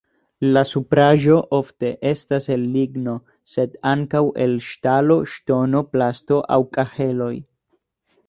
La 0.55 0.61
supraĵo 0.67 1.35
ofte 1.57 1.89
estas 2.11 2.47
el 2.55 2.63
ligno, 2.77 3.13
sed 3.55 3.77
ankaŭ 3.91 4.23
el 4.45 4.57
ŝtalo, 4.69 5.17
ŝtono, 5.35 5.83
plasto 5.93 6.39
aŭ 6.57 6.59
kaheloj. 6.79 7.31